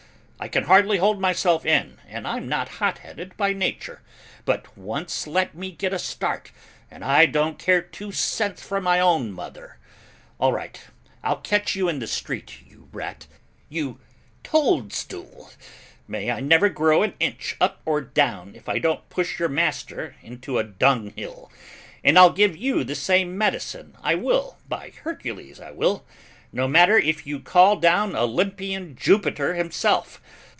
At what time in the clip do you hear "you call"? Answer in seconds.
27.25-27.77